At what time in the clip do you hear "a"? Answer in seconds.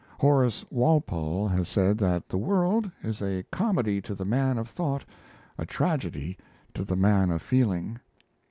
3.21-3.43, 5.59-5.65